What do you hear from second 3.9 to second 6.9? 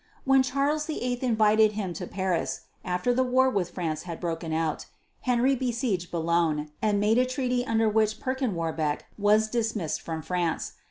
had broken out, Henry besieged Boulogne